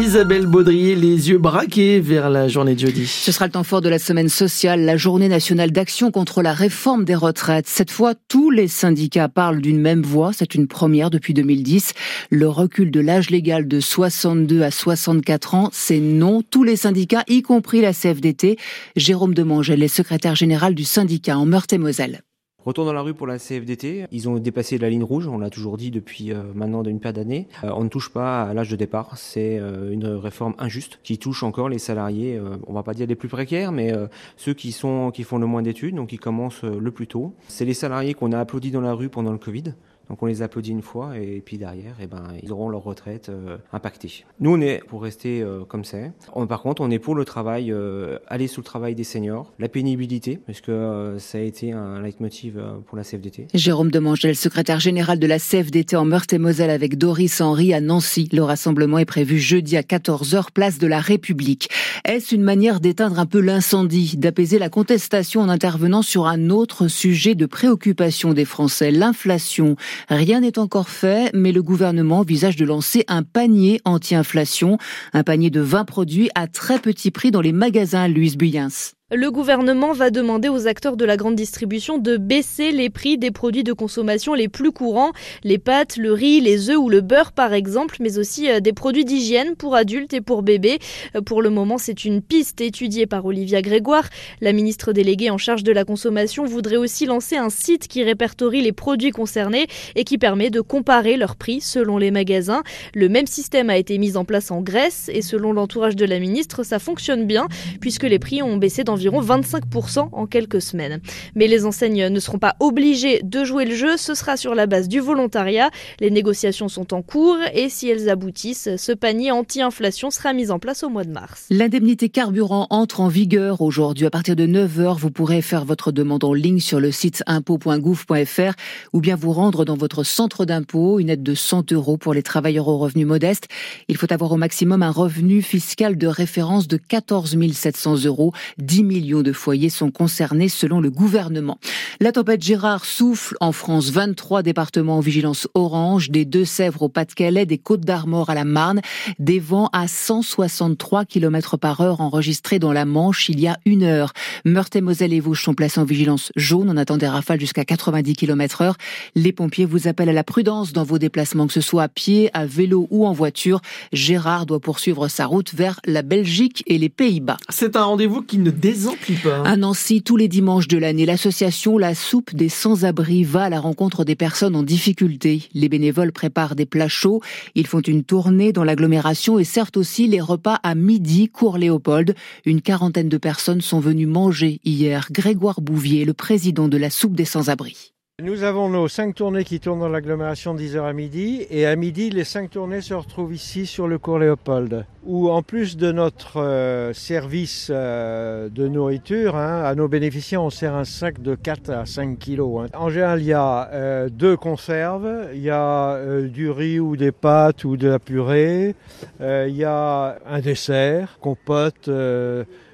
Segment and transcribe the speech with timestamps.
[0.00, 3.06] Isabelle Baudrier, les yeux braqués vers la journée de jeudi.
[3.06, 6.54] Ce sera le temps fort de la semaine sociale, la journée nationale d'action contre la
[6.54, 7.68] réforme des retraites.
[7.68, 10.30] Cette fois, tous les syndicats parlent d'une même voix.
[10.32, 11.92] C'est une première depuis 2010.
[12.30, 16.40] Le recul de l'âge légal de 62 à 64 ans, c'est non.
[16.42, 18.56] Tous les syndicats, y compris la CFDT.
[18.96, 22.22] Jérôme Demangel est secrétaire général du syndicat en Meurthe-et-Moselle.
[22.66, 24.04] Retour dans la rue pour la CFDT.
[24.12, 27.14] Ils ont dépassé la ligne rouge, on l'a toujours dit depuis euh, maintenant une paire
[27.14, 27.48] d'années.
[27.64, 29.16] Euh, on ne touche pas à l'âge de départ.
[29.16, 33.14] C'est euh, une réforme injuste qui touche encore les salariés, on va pas dire les
[33.14, 33.92] plus précaires, mais
[34.36, 37.32] ceux qui sont qui font le moins d'études, donc qui commencent le plus tôt.
[37.48, 39.74] C'est les salariés qu'on a applaudis dans la rue pendant le Covid.
[40.10, 43.28] Donc on les applaudit une fois et puis derrière, eh ben, ils auront leur retraite
[43.28, 44.24] euh, impactée.
[44.40, 46.10] Nous, on est pour rester euh, comme c'est.
[46.48, 49.68] Par contre, on est pour le travail, euh, aller sous le travail des seniors, la
[49.68, 53.46] pénibilité, parce que ça a été un leitmotiv pour la CFDT.
[53.54, 58.28] Jérôme Demangel, secrétaire général de la CFDT en Meurthe-et-Moselle avec Doris Henry à Nancy.
[58.32, 61.70] Le rassemblement est prévu jeudi à 14h, place de la République.
[62.04, 66.88] Est-ce une manière d'éteindre un peu l'incendie, d'apaiser la contestation en intervenant sur un autre
[66.88, 69.76] sujet de préoccupation des Français, l'inflation?
[70.08, 74.78] Rien n'est encore fait, mais le gouvernement envisage de lancer un panier anti-inflation,
[75.12, 78.94] un panier de 20 produits à très petit prix dans les magasins Louise Buyens.
[79.12, 83.32] Le gouvernement va demander aux acteurs de la grande distribution de baisser les prix des
[83.32, 85.10] produits de consommation les plus courants,
[85.42, 88.72] les pâtes, le riz, les œufs ou le beurre par exemple, mais aussi euh, des
[88.72, 90.78] produits d'hygiène pour adultes et pour bébés.
[91.16, 94.08] Euh, pour le moment, c'est une piste étudiée par Olivia Grégoire.
[94.40, 98.62] La ministre déléguée en charge de la consommation voudrait aussi lancer un site qui répertorie
[98.62, 99.66] les produits concernés
[99.96, 102.62] et qui permet de comparer leurs prix selon les magasins.
[102.94, 106.20] Le même système a été mis en place en Grèce et selon l'entourage de la
[106.20, 107.48] ministre, ça fonctionne bien
[107.80, 111.00] puisque les prix ont baissé dans environ 25% en quelques semaines.
[111.34, 114.66] Mais les enseignes ne seront pas obligées de jouer le jeu, ce sera sur la
[114.66, 115.70] base du volontariat.
[116.00, 120.58] Les négociations sont en cours et si elles aboutissent, ce panier anti-inflation sera mis en
[120.58, 121.46] place au mois de mars.
[121.50, 124.06] L'indemnité carburant entre en vigueur aujourd'hui.
[124.06, 128.52] À partir de 9h, vous pourrez faire votre demande en ligne sur le site impôt.gouv.fr
[128.92, 132.22] ou bien vous rendre dans votre centre d'impôt, une aide de 100 euros pour les
[132.22, 133.48] travailleurs aux revenus modestes.
[133.88, 138.84] Il faut avoir au maximum un revenu fiscal de référence de 14 700 euros, 10
[138.90, 141.58] millions de foyers sont concernés selon le gouvernement.
[142.00, 147.46] La tempête Gérard souffle en France 23 départements en vigilance orange, des Deux-Sèvres au Pas-de-Calais,
[147.46, 148.80] des Côtes d'Armor à la Marne,
[149.20, 153.84] des vents à 163 km par heure enregistrés dans la Manche il y a une
[153.84, 154.12] heure.
[154.44, 156.68] Meurthe-et-Moselle et Vosges sont placés en vigilance jaune.
[156.68, 158.76] On attend des rafales jusqu'à 90 km heure.
[159.14, 162.30] Les pompiers vous appellent à la prudence dans vos déplacements, que ce soit à pied,
[162.34, 163.60] à vélo ou en voiture.
[163.92, 167.36] Gérard doit poursuivre sa route vers la Belgique et les Pays-Bas.
[167.50, 171.94] C'est un rendez-vous qui ne désole à Nancy, tous les dimanches de l'année, l'association La
[171.94, 175.48] Soupe des Sans-Abri va à la rencontre des personnes en difficulté.
[175.54, 177.20] Les bénévoles préparent des plats chauds,
[177.54, 182.14] ils font une tournée dans l'agglomération et servent aussi les repas à midi, cours Léopold.
[182.44, 185.08] Une quarantaine de personnes sont venues manger hier.
[185.10, 187.92] Grégoire Bouvier, le président de La Soupe des Sans-Abri.
[188.22, 191.46] Nous avons nos cinq tournées qui tournent dans l'agglomération 10h à midi.
[191.48, 194.84] Et à midi, les cinq tournées se retrouvent ici sur le cours Léopold.
[195.04, 200.50] Où en plus de notre euh, service euh, de nourriture, hein, à nos bénéficiaires, on
[200.50, 202.66] sert un sac de 4 à 5 kilos.
[202.66, 202.78] Hein.
[202.78, 207.12] En général, il y a euh, deux conserves, il y a du riz ou des
[207.12, 208.74] pâtes ou de la purée,
[209.20, 211.88] il y a un dessert, compote,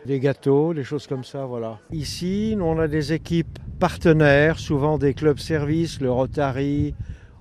[0.06, 1.44] des gâteaux, des choses comme ça.
[1.44, 1.78] Voilà.
[1.92, 6.94] Ici, on a des équipes partenaires, souvent des clubs services, le Rotary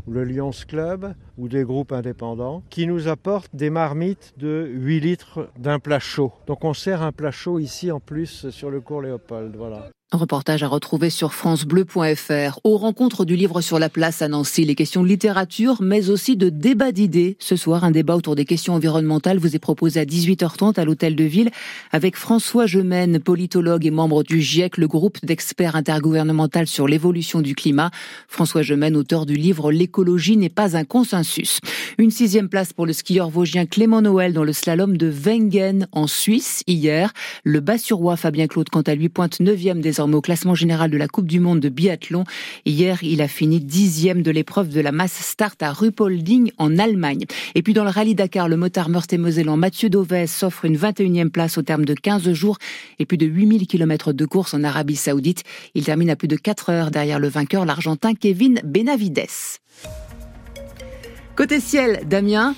[0.07, 4.99] ou le Lions Club ou des groupes indépendants, qui nous apportent des marmites de 8
[4.99, 6.31] litres d'un plat chaud.
[6.47, 9.55] Donc on sert un plat chaud ici en plus sur le cours Léopold.
[9.55, 9.89] Voilà.
[10.11, 12.59] Reportage à retrouver sur francebleu.fr.
[12.63, 16.37] Aux rencontres du livre sur la place à Nancy, les questions de littérature, mais aussi
[16.37, 17.37] de débat d'idées.
[17.39, 21.15] Ce soir, un débat autour des questions environnementales vous est proposé à 18h30 à l'Hôtel
[21.15, 21.49] de Ville
[21.91, 27.55] avec François Gemène, politologue et membre du GIEC, le groupe d'experts intergouvernemental sur l'évolution du
[27.55, 27.89] climat.
[28.27, 31.59] François Gemène, auteur du livre L'écologie n'est pas un consensus.
[31.97, 36.05] Une sixième place pour le skieur vosgien Clément Noël dans le slalom de Wengen en
[36.05, 37.11] Suisse hier.
[37.43, 41.07] Le bas-sur-roi Fabien Claude, quant à lui, pointe neuvième des au classement général de la
[41.07, 42.23] Coupe du Monde de biathlon.
[42.65, 47.25] Hier, il a fini dixième de l'épreuve de la masse start à Ruppolding en Allemagne.
[47.55, 51.57] Et puis dans le rallye Dakar, le motard meurthe-et-mosellan Mathieu Dauvès s'offre une 21e place
[51.57, 52.57] au terme de 15 jours
[52.99, 55.43] et plus de 8000 km de course en Arabie Saoudite.
[55.73, 59.27] Il termine à plus de 4 heures derrière le vainqueur, l'Argentin Kevin Benavides.
[61.35, 62.55] Côté ciel, Damien,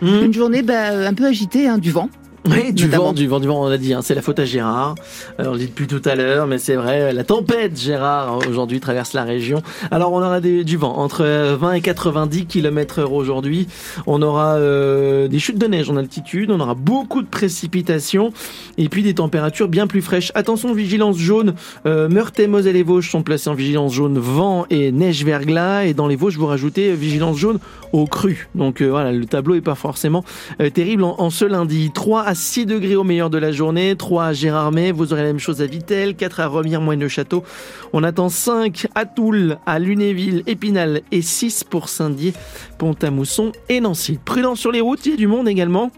[0.00, 0.24] hmm.
[0.24, 2.08] une journée bah, un peu agitée, hein, du vent.
[2.46, 4.44] Oui, du vent, du vent, du vent, on l'a dit, hein, c'est la faute à
[4.44, 4.96] Gérard.
[5.40, 8.80] Euh, on le dit depuis tout à l'heure, mais c'est vrai, la tempête Gérard aujourd'hui
[8.80, 9.62] traverse la région.
[9.90, 13.66] Alors on aura des, du vent entre 20 et 90 km heure aujourd'hui.
[14.06, 18.30] On aura euh, des chutes de neige en altitude, on aura beaucoup de précipitations
[18.76, 20.30] et puis des températures bien plus fraîches.
[20.34, 21.54] Attention, vigilance jaune,
[21.86, 25.86] euh, Meurthe et Moselle et Vosges sont placés en vigilance jaune vent et neige verglas
[25.86, 27.58] et dans les Vosges vous rajoutez vigilance jaune
[27.94, 28.48] au cru.
[28.54, 30.24] Donc euh, voilà, le tableau est pas forcément
[30.60, 31.90] euh, terrible en, en, ce lundi.
[31.94, 35.28] 3 à 6 degrés au meilleur de la journée, 3 à Gérardmer, vous aurez la
[35.28, 37.44] même chose à Vitel, 4 à Remire, Moine-le-Château.
[37.92, 42.34] On attend 5 à Toul, à Lunéville, Épinal et 6 pour Saint-Dié,
[42.78, 44.18] Pont-à-Mousson et Nancy.
[44.24, 45.90] Prudence sur les routes, il y a du monde également.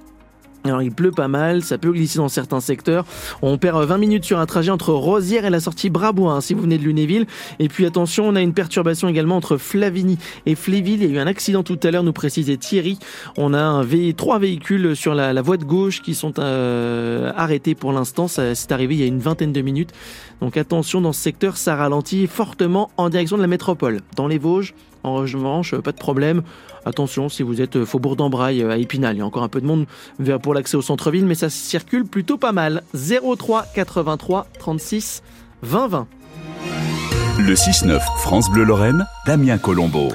[0.64, 3.04] Alors il pleut pas mal, ça peut glisser dans certains secteurs.
[3.42, 6.62] On perd 20 minutes sur un trajet entre Rosière et la sortie Brabois, si vous
[6.62, 7.26] venez de Lunéville.
[7.58, 11.02] Et puis attention, on a une perturbation également entre Flavigny et Fléville.
[11.02, 12.98] Il y a eu un accident tout à l'heure, nous précisait Thierry.
[13.36, 13.84] On a
[14.16, 18.26] trois véhicules sur la, la, voie de gauche qui sont euh, arrêtés pour l'instant.
[18.28, 19.92] C'est arrivé il y a une vingtaine de minutes.
[20.40, 24.00] Donc attention, dans ce secteur, ça ralentit fortement en direction de la métropole.
[24.16, 24.74] Dans les Vosges,
[25.06, 26.42] en revanche, pas de problème.
[26.84, 29.66] Attention, si vous êtes faubourg d'Embraille à Épinal, il y a encore un peu de
[29.66, 29.86] monde
[30.42, 32.82] pour l'accès au centre-ville, mais ça circule plutôt pas mal.
[32.94, 35.22] 03 83 36
[35.62, 36.06] 20 20.
[37.38, 40.08] Le 6-9 France Bleu Lorraine, Damien Colombo.